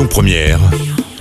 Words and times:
Lyon 0.00 0.08
Première, 0.08 0.60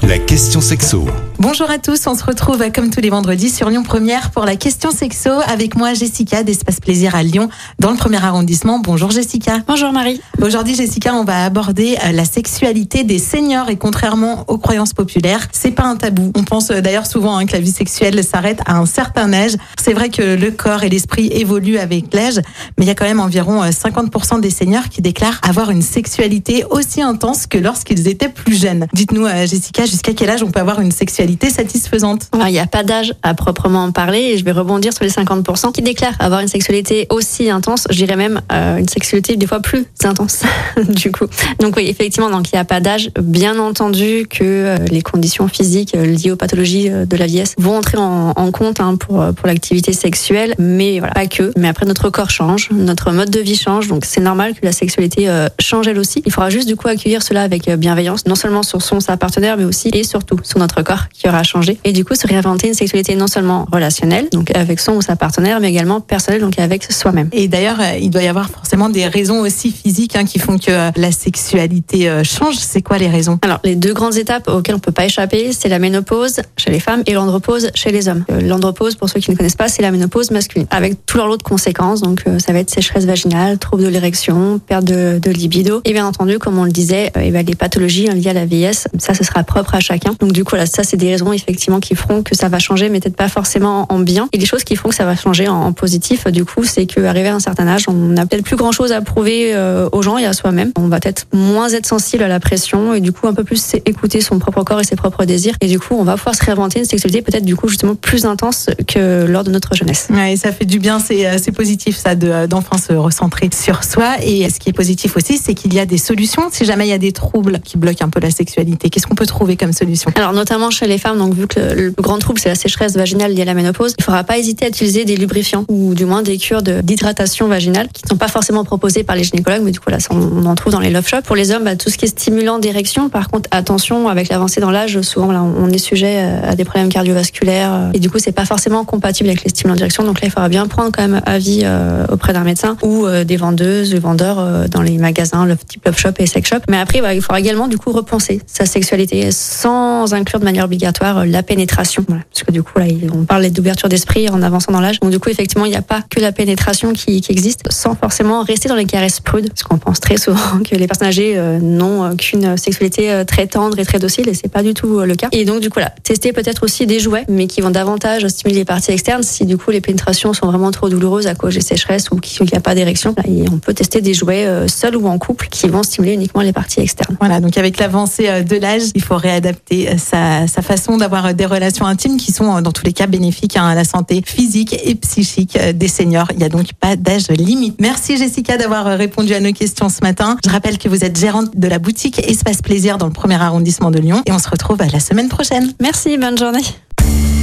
la 0.04 0.18
question 0.20 0.62
sexo. 0.62 1.06
Bonjour 1.42 1.72
à 1.72 1.78
tous, 1.78 2.06
on 2.06 2.16
se 2.16 2.26
retrouve 2.26 2.70
comme 2.76 2.90
tous 2.90 3.00
les 3.00 3.10
vendredis 3.10 3.50
sur 3.50 3.70
Lyon 3.70 3.84
Première 3.84 4.32
pour 4.32 4.44
la 4.44 4.58
question 4.58 4.92
sexo 4.92 5.30
avec 5.48 5.78
moi 5.78 5.94
Jessica 5.94 6.44
d'Espace 6.44 6.82
Plaisir 6.82 7.16
à 7.16 7.24
Lyon 7.24 7.48
dans 7.80 7.92
le 7.92 7.96
premier 7.96 8.22
arrondissement. 8.22 8.80
Bonjour 8.80 9.10
Jessica. 9.10 9.60
Bonjour 9.66 9.94
Marie. 9.94 10.20
Aujourd'hui 10.42 10.76
Jessica, 10.76 11.16
on 11.16 11.24
va 11.24 11.46
aborder 11.46 11.98
euh, 12.04 12.12
la 12.12 12.26
sexualité 12.26 13.06
des 13.06 13.20
seniors 13.20 13.70
et 13.70 13.78
contrairement 13.78 14.44
aux 14.50 14.58
croyances 14.58 14.92
populaires, 14.92 15.48
c'est 15.54 15.72
pas 15.72 15.86
un 15.86 15.96
tabou. 15.96 16.34
On 16.36 16.44
pense 16.44 16.72
euh, 16.72 16.82
d'ailleurs 16.82 17.08
souvent 17.08 17.38
hein, 17.38 17.46
que 17.46 17.54
la 17.54 17.62
vie 17.62 17.72
sexuelle 17.72 18.22
s'arrête 18.22 18.60
à 18.66 18.76
un 18.76 18.86
certain 18.86 19.32
âge. 19.32 19.54
C'est 19.80 19.94
vrai 19.94 20.10
que 20.10 20.36
le 20.36 20.52
corps 20.52 20.84
et 20.84 20.90
l'esprit 20.90 21.28
évoluent 21.28 21.78
avec 21.78 22.14
l'âge, 22.14 22.42
mais 22.78 22.84
il 22.84 22.88
y 22.88 22.92
a 22.92 22.96
quand 22.96 23.06
même 23.06 23.22
environ 23.22 23.64
50% 23.64 24.36
euh, 24.36 24.40
des 24.42 24.50
seniors 24.50 24.90
qui 24.90 25.02
déclarent 25.02 25.40
avoir 25.48 25.72
une 25.72 25.84
sexualité 25.84 26.66
aussi 26.70 27.02
intense 27.02 27.48
que 27.48 27.58
lorsqu'ils 27.58 28.10
étaient 28.10 28.28
plus 28.28 28.60
jeunes. 28.60 28.88
Dites-nous 28.92 29.26
Jessica, 29.46 29.86
jusqu'à 29.86 30.14
quel 30.14 30.30
âge 30.32 30.44
on 30.44 30.52
peut 30.52 30.60
avoir 30.60 30.82
une 30.82 30.92
sexualité 30.92 31.29
satisfaisante 31.50 32.30
Il 32.34 32.52
n'y 32.52 32.60
a 32.60 32.68
pas 32.68 32.84
d'âge 32.84 33.14
à 33.24 33.34
proprement 33.34 33.92
parler 33.92 34.20
et 34.20 34.38
je 34.38 34.46
vais 34.46 34.52
rebondir 34.52 34.94
sur 34.94 35.04
les 35.04 35.10
50% 35.10 35.72
qui 35.72 35.82
déclarent 35.82 36.16
avoir 36.20 36.42
une 36.42 36.48
sexualité 36.48 37.08
aussi 37.10 37.50
intense, 37.50 37.86
je 37.90 37.96
dirais 37.96 38.16
même 38.16 38.42
euh, 38.52 38.78
une 38.78 38.88
sexualité 38.88 39.36
des 39.36 39.48
fois 39.48 39.60
plus 39.60 39.86
intense 40.04 40.44
du 40.90 41.12
coup. 41.12 41.26
Donc 41.60 41.76
oui, 41.78 41.88
effectivement, 41.88 42.30
il 42.30 42.50
n'y 42.54 42.60
a 42.60 42.66
pas 42.66 42.80
d'âge. 42.80 43.12
Bien 43.20 43.60
entendu 43.60 44.28
que 44.30 44.44
euh, 44.44 44.78
les 44.90 45.02
conditions 45.02 45.48
physiques 45.48 45.96
euh, 45.96 46.06
liées 46.06 46.32
aux 46.32 46.36
pathologies 46.36 46.90
de 46.90 47.18
la 47.18 47.26
vieillesse 47.26 47.56
vont 47.58 47.78
entrer 47.78 47.98
en, 47.98 48.52
compte 48.52 48.80
hein, 48.80 48.96
pour, 48.96 49.24
pour 49.36 49.48
l'activité 49.48 49.94
sexuelle, 49.94 50.56
mais 50.58 51.00
voilà, 51.00 51.14
pas 51.14 51.28
que. 51.28 51.52
Mais 51.58 51.68
après, 51.68 51.86
notre 51.86 52.10
corps 52.10 52.30
change, 52.30 52.70
notre 52.72 53.12
mode 53.12 53.30
de 53.30 53.40
vie 53.40 53.56
change, 53.56 53.88
donc 53.88 54.06
c'est 54.06 54.22
normal 54.22 54.54
que 54.54 54.66
la 54.66 54.72
sexualité 54.72 55.30
change 55.60 55.88
elle 55.88 56.00
aussi. 56.00 56.22
Il 56.26 56.32
faudra 56.32 56.50
juste 56.50 56.68
du 56.68 56.76
coup 56.76 56.88
accueillir 56.88 57.22
cela 57.22 57.44
avec 57.44 57.70
bienveillance, 57.70 58.26
non 58.26 58.36
seulement 58.36 58.64
sur 58.64 58.82
son, 58.82 59.00
sa 59.00 59.18
partenaire, 59.18 59.58
mais 59.58 59.66
aussi 59.66 59.90
et 59.94 60.04
surtout 60.04 60.38
sur 60.44 60.60
notre 60.60 60.82
corps 60.82 61.10
qui 61.20 61.28
aura 61.28 61.44
changé. 61.44 61.78
Et 61.84 61.92
du 61.92 62.06
coup, 62.06 62.16
se 62.16 62.26
réinventer 62.26 62.68
une 62.68 62.74
sexualité 62.74 63.16
non 63.16 63.28
seulement 63.28 63.68
relationnelle, 63.72 64.30
donc 64.32 64.56
avec 64.56 64.80
son 64.80 64.94
ou 64.94 65.02
sa 65.02 65.16
partenaire, 65.16 65.60
mais 65.60 65.70
également 65.70 66.00
personnelle, 66.00 66.42
donc 66.42 66.58
avec 66.58 66.90
soi-même. 66.92 67.30
Et 67.34 67.48
d'ailleurs, 67.48 67.80
euh, 67.80 67.98
il 68.00 68.10
doit 68.10 68.24
y 68.24 68.28
avoir 68.28 68.50
forcément 68.50 68.90
des 68.90 69.06
raisons 69.06 69.42
aussi 69.42 69.72
physiques 69.72 70.16
hein, 70.16 70.24
qui 70.24 70.40
font 70.40 70.58
que 70.58 70.72
euh, 70.72 70.92
la 70.96 71.12
sexualité 71.12 72.10
euh, 72.10 72.24
change. 72.24 72.56
C'est 72.56 72.82
quoi 72.82 72.98
les 72.98 73.10
raisons? 73.10 73.38
Alors, 73.42 73.60
les 73.66 73.76
deux 73.76 73.94
grandes 73.94 74.16
étapes 74.16 74.48
auxquelles 74.48 74.76
on 74.76 74.80
peut 74.80 74.94
pas 74.94 75.06
échapper, 75.06 75.52
c'est 75.52 75.68
la 75.68 75.80
ménopause 75.80 76.40
chez 76.58 76.72
les 76.72 76.80
femmes 76.80 77.04
et 77.06 77.14
l'andropause 77.14 77.70
chez 77.76 77.92
les 77.92 78.08
hommes. 78.08 78.24
L'andropause, 78.42 78.96
pour 78.96 79.10
ceux 79.10 79.20
qui 79.20 79.32
ne 79.32 79.36
connaissent 79.36 79.56
pas, 79.58 79.68
c'est 79.68 79.82
la 79.82 79.92
ménopause 79.92 80.32
masculine, 80.32 80.68
avec 80.70 81.06
tout 81.06 81.18
leur 81.18 81.28
lot 81.28 81.38
de 81.38 81.44
conséquences. 81.44 82.02
Donc, 82.02 82.24
ça 82.38 82.54
va 82.54 82.60
être 82.60 82.70
sécheresse 82.70 83.06
vaginale, 83.06 83.58
trouble 83.58 83.84
de 83.84 83.90
l'érection, 83.90 84.60
perte 84.60 84.86
de, 84.86 85.20
de, 85.20 85.32
libido. 85.32 85.82
Et 85.84 85.92
bien 85.92 86.08
entendu, 86.08 86.40
comme 86.40 86.58
on 86.58 86.64
le 86.64 86.72
disait, 86.72 87.12
et 87.20 87.32
les 87.32 87.56
pathologies 87.56 88.10
hein, 88.10 88.14
liées 88.14 88.30
à 88.30 88.34
la 88.34 88.46
vieillesse, 88.46 88.88
ça, 88.98 89.14
ce 89.14 89.24
sera 89.24 89.44
propre 89.44 89.76
à 89.76 89.80
chacun. 89.80 90.16
Donc, 90.20 90.32
du 90.32 90.44
coup, 90.44 90.56
là, 90.56 90.66
ça, 90.66 90.84
c'est 90.84 90.98
des 90.98 91.09
raisons 91.12 91.34
effectivement 91.34 91.80
qui 91.80 91.96
feront 91.96 92.24
que 92.24 92.36
ça 92.36 92.50
va 92.50 92.60
changer, 92.60 92.90
mais 92.90 93.00
peut-être 93.00 93.16
pas 93.16 93.30
forcément 93.30 93.86
en 93.90 94.00
bien. 94.00 94.30
Et 94.34 94.38
les 94.38 94.46
choses 94.46 94.64
qui 94.64 94.76
font 94.76 94.90
que 94.90 94.96
ça 94.96 95.06
va 95.06 95.16
changer 95.16 95.48
en, 95.48 95.72
positif, 95.74 96.28
du 96.28 96.46
coup, 96.46 96.64
c'est 96.64 96.86
qu'arrivé 96.86 97.30
à 97.30 97.36
un 97.36 97.40
certain 97.40 97.68
âge, 97.68 97.86
on 97.88 97.94
n'a 97.94 98.26
peut-être 98.26 98.44
plus 98.44 98.56
grand 98.56 98.72
chose 98.72 98.92
à 98.92 99.02
prouver 99.02 99.54
euh, 99.54 99.88
aux 99.92 100.02
gens 100.02 100.18
et 100.18 100.26
à 100.26 100.34
soi-même. 100.34 100.72
On 100.78 100.88
va 100.88 101.00
peut-être 101.00 101.26
moins 101.34 101.70
être 101.70 101.86
sensible 101.86 102.24
à 102.24 102.28
la 102.28 102.40
pression 102.40 102.94
et 102.94 103.02
du 103.02 103.12
coup 103.12 103.28
un 103.28 103.34
peu 103.34 103.44
plus 103.44 103.76
écouter 103.86 104.22
son 104.22 104.40
propre 104.40 104.64
corps 104.64 104.80
et 104.80 104.84
ses 104.84 104.96
propres 104.96 105.26
désirs. 105.26 105.56
Et 105.62 105.68
du 105.68 105.80
coup, 105.80 105.96
on 105.98 106.04
va 106.04 106.18
pouvoir 106.18 106.36
se 106.36 106.44
réinventer 106.44 106.80
une 106.80 106.86
sexualité 106.86 107.22
peut-être 107.22 107.46
du 107.46 107.56
coup 107.56 107.68
justement 107.68 107.96
plus 107.96 108.26
intense 108.26 108.70
que 108.88 109.26
lors 109.26 109.44
de 109.44 109.52
notre 109.52 109.76
jeunesse. 109.76 110.08
Ouais, 110.10 110.34
et 110.34 110.38
ça 110.38 110.52
fait 110.52 110.66
du 110.66 110.80
bien, 110.80 111.00
c'est 111.00 111.28
euh, 111.28 111.38
positif 111.56 111.98
ça 111.98 112.16
d'enfin 112.16 112.78
se 112.78 112.94
recentrer 112.94 113.50
sur 113.54 113.84
soi. 113.84 114.16
Et 114.22 114.50
ce 114.50 114.60
qui 114.60 114.70
est 114.70 114.74
positif 114.74 115.18
aussi, 115.18 115.38
c'est 115.38 115.54
qu'il 115.54 115.74
y 115.74 115.80
a 115.80 115.86
des 115.86 115.98
solutions 115.98 116.50
si 116.52 116.64
jamais 116.64 116.88
il 116.88 116.90
y 116.90 116.94
a 116.94 117.00
des 117.00 117.12
troubles 117.12 117.60
qui 117.60 117.78
bloquent 117.78 118.06
un 118.06 118.10
peu 118.10 118.20
la 118.20 118.32
sexualité. 118.32 118.90
Qu'est-ce 118.90 119.08
qu'on 119.08 119.16
peut 119.16 119.26
trouver 119.26 119.58
comme 119.58 119.74
solution? 119.74 120.12
Alors 120.16 120.34
notamment 120.34 120.70
chez 120.70 120.88
les 120.88 120.98
femmes, 121.00 121.18
donc 121.18 121.34
vu 121.34 121.48
que 121.48 121.60
le, 121.60 121.92
grand 121.92 122.20
trouble 122.20 122.40
c'est 122.40 122.50
la 122.50 122.56
sécheresse 122.56 122.96
vaginale 122.96 123.34
liée 123.34 123.42
à 123.42 123.46
la 123.46 123.54
ménopause, 123.54 123.94
il 123.98 124.02
ne 124.02 124.04
faudra 124.04 124.24
pas 124.24 124.38
hésiter 124.38 124.66
à 124.66 124.68
utiliser 124.70 125.06
des 125.06 125.16
lubrifiants 125.16 125.66
ou 125.68 125.96
du 125.96 126.06
moins 126.06 126.22
des 126.22 126.38
cures 126.38 126.62
d'hydratation 126.62 127.48
vaginale 127.48 127.88
qui 127.94 128.04
ne 128.06 128.10
sont 128.10 128.18
pas 128.18 128.28
forcément 128.28 128.64
proposées 128.64 129.04
par 129.04 129.16
les 129.16 129.24
gynécologues, 129.24 129.64
mais 129.64 129.72
du 129.72 129.80
coup 129.80 129.90
là 129.90 129.98
on, 130.12 130.46
en 130.46 130.56
trouve 130.56 130.74
dans 130.74 130.80
les 130.80 130.90
love 130.90 131.08
shops. 131.08 131.24
Pour 131.24 131.36
les 131.36 131.52
hommes, 131.52 131.64
bah, 131.64 131.76
tout 131.76 131.90
ce 131.90 131.98
qui 131.98 132.06
est 132.06 132.10
stimulant 132.10 132.60
d'érection, 132.60 133.10
par 133.10 133.30
contre 133.30 133.50
attention 133.52 134.08
avec 134.08 134.30
l'avancée 134.30 134.62
dans 134.62 134.72
l'âge, 134.72 135.02
souvent 135.02 135.32
là 135.32 135.42
on 135.44 135.70
est 135.70 135.78
sujet 135.78 136.20
à 136.44 136.56
des 136.56 136.66
problèmes 136.66 136.90
cardiovasculaires 136.90 137.74
euh, 137.74 137.92
et 137.94 138.00
du 138.00 138.10
coup 138.10 138.20
c'est 138.20 138.32
pas 138.32 138.46
forcément 138.46 138.86
compatible 138.86 139.30
avec 139.30 139.44
les 139.44 139.50
stimulants 139.50 139.76
d'érection. 139.76 140.04
Donc 140.04 140.22
là 140.22 140.28
il 140.28 140.32
faudra 140.32 140.50
bien 140.50 140.68
prendre 140.68 140.92
quand 140.92 141.02
même 141.02 141.22
avis 141.26 141.62
euh, 141.64 142.06
auprès 142.10 142.34
d'un 142.34 142.44
médecin 142.44 142.78
ou 142.84 143.06
euh, 143.06 143.24
des 143.24 143.38
vendeuses, 143.38 143.92
des 143.92 144.00
vendeurs 144.00 144.68
dans 144.70 144.82
les 144.82 144.98
magasins, 144.98 145.46
le 145.46 145.56
type 145.56 145.86
love 145.86 145.98
shop 145.98 146.12
et 146.20 146.26
sex 146.26 146.50
shop. 146.50 146.60
Mais 146.70 146.78
après 146.78 147.02
il 147.16 147.22
faudra 147.22 147.40
également 147.40 147.68
du 147.68 147.78
coup 147.78 147.92
repenser 147.92 148.42
sa 148.46 148.66
sexualité 148.66 149.32
sans 149.32 150.14
inclure 150.14 150.40
de 150.40 150.46
manière 150.46 150.66
obligatoire 150.66 150.89
la 151.26 151.44
pénétration. 151.44 152.04
Parce 152.04 152.44
que 152.46 152.52
du 152.52 152.64
coup, 152.64 152.80
là, 152.80 152.86
on 153.14 153.24
parle 153.24 153.50
d'ouverture 153.50 153.90
d'esprit 153.90 154.30
en 154.30 154.42
avançant 154.42 154.72
dans 154.72 154.82
l'âge. 154.82 155.00
Donc 155.00 155.12
du 155.12 155.20
coup, 155.20 155.30
effectivement, 155.30 155.66
il 155.66 155.72
n'y 155.72 155.78
a 155.78 155.82
pas 155.82 156.02
que 156.10 156.20
la 156.20 156.32
pénétration 156.32 156.94
qui, 156.94 157.22
existe, 157.30 157.72
sans 157.72 157.96
forcément 157.96 158.44
rester 158.44 158.70
dans 158.70 158.76
les 158.76 158.86
caresses 158.86 159.20
prudes. 159.20 159.50
Parce 159.50 159.64
qu'on 159.64 159.78
pense 159.78 160.00
très 160.00 160.18
souvent 160.18 160.60
que 160.70 160.76
les 160.76 160.88
personnes 160.88 161.08
âgées 161.08 161.34
euh, 161.38 161.60
n'ont 161.60 162.04
euh, 162.04 162.16
qu'une 162.16 162.58
sexualité 162.58 163.12
euh, 163.12 163.24
très 163.24 163.48
tendre 163.48 163.78
et 163.80 163.86
très 163.86 164.00
docile, 164.00 164.28
et 164.30 164.34
c'est 164.34 164.52
pas 164.52 164.64
du 164.64 164.74
tout 164.74 165.00
le 165.00 165.16
cas. 165.16 165.30
Et 165.32 165.46
donc 165.46 165.62
du 165.62 165.70
coup, 165.70 165.80
là, 165.80 165.94
tester 166.04 166.34
peut-être 166.34 166.64
aussi 166.64 166.86
des 166.86 167.00
jouets, 167.00 167.26
mais 167.28 167.48
qui 167.48 167.62
vont 167.62 167.70
davantage 167.70 168.28
stimuler 168.28 168.60
les 168.60 168.66
parties 168.66 168.92
externes. 168.92 169.24
Si 169.24 169.46
du 169.46 169.58
coup 169.58 169.72
les 169.72 169.82
pénétrations 169.82 170.34
sont 170.34 170.48
vraiment 170.48 170.72
trop 170.72 170.90
douloureuses 170.90 171.28
à 171.28 171.36
cause 171.36 171.56
des 171.56 171.62
sécheresses 171.62 172.12
ou 172.12 172.18
qu'il 172.18 172.46
n'y 172.46 172.58
a 172.58 172.62
pas 172.62 172.76
d'érection, 172.76 173.16
on 173.52 173.58
peut 173.58 173.74
tester 173.74 174.02
des 174.02 174.14
jouets 174.14 174.68
seuls 174.68 174.96
ou 174.96 175.08
en 175.08 175.18
couple 175.18 175.48
qui 175.50 175.68
vont 175.68 175.84
stimuler 175.84 176.14
uniquement 176.14 176.42
les 176.42 176.54
parties 176.54 176.80
externes. 176.80 177.16
Voilà, 177.20 177.40
donc 177.40 177.58
avec 177.58 177.78
l'avancée 177.80 178.44
de 178.44 178.56
l'âge, 178.58 178.84
il 178.96 179.02
faut 179.02 179.18
réadapter 179.18 179.98
sa, 179.98 180.48
sa 180.48 180.62
façon 180.70 180.98
d'avoir 180.98 181.34
des 181.34 181.48
relations 181.48 181.88
intimes 181.88 182.18
qui 182.18 182.32
sont 182.32 182.56
euh, 182.56 182.62
dans 182.62 182.72
tous 182.72 182.86
les 182.86 182.94
cas 182.94 183.08
bénéfiques 183.08 183.58
hein, 183.58 183.68
à 183.68 183.74
la 183.74 183.84
santé 183.84 184.22
physique 184.24 184.80
et 184.84 184.94
psychique 184.94 185.58
euh, 185.60 185.74
des 185.74 185.88
seniors. 185.88 186.28
Il 186.32 186.38
n'y 186.38 186.44
a 186.44 186.50
donc 186.50 186.74
pas 186.80 186.96
d'âge 186.96 187.28
limite. 187.30 187.76
Merci 187.82 188.18
Jessica 188.18 188.56
d'avoir 188.56 188.86
euh, 188.86 188.96
répondu 188.96 189.34
à 189.34 189.40
nos 189.40 189.52
questions 189.52 189.90
ce 189.90 190.02
matin. 190.02 190.38
Je 190.46 190.50
rappelle 190.52 190.78
que 190.78 190.88
vous 190.88 191.04
êtes 191.04 191.18
gérante 191.18 191.58
de 191.58 191.68
la 191.68 191.80
boutique 191.80 192.20
Espace 192.20 192.62
Plaisir 192.62 193.00
dans 193.00 193.08
le 193.08 193.14
premier 193.14 193.42
arrondissement 193.42 193.90
de 193.90 193.98
Lyon 193.98 194.22
et 194.28 194.32
on 194.32 194.38
se 194.38 194.50
retrouve 194.50 194.78
la 194.78 195.00
semaine 195.00 195.28
prochaine. 195.28 195.74
Merci, 195.82 196.18
bonne 196.20 196.38
journée. 196.38 196.64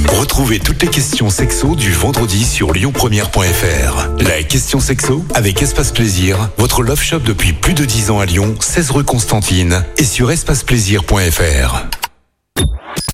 Retrouvez 0.07 0.59
toutes 0.59 0.81
les 0.81 0.87
questions 0.87 1.29
sexo 1.29 1.75
du 1.75 1.91
vendredi 1.91 2.45
sur 2.45 2.73
lyonpremière.fr. 2.73 4.07
La 4.19 4.41
question 4.43 4.79
sexo 4.79 5.25
avec 5.33 5.61
Espace 5.61 5.91
Plaisir, 5.91 6.49
votre 6.57 6.81
love 6.81 7.01
shop 7.01 7.19
depuis 7.19 7.51
plus 7.51 7.73
de 7.73 7.83
10 7.83 8.11
ans 8.11 8.19
à 8.19 8.25
Lyon, 8.25 8.55
16 8.59 8.91
rue 8.91 9.03
Constantine 9.03 9.83
et 9.97 10.05
sur 10.05 10.31
espaceplaisir.fr. 10.31 11.96